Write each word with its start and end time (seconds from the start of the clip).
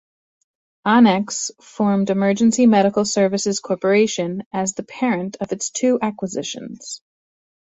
Onex 0.87 1.51
formed 1.61 2.09
Emergency 2.09 2.65
Medical 2.65 3.05
Services 3.05 3.59
Corporation 3.59 4.41
as 4.51 4.73
the 4.73 4.81
parent 4.81 5.37
of 5.39 5.51
its 5.51 5.69
two 5.69 5.99
acquisitions. 6.01 7.03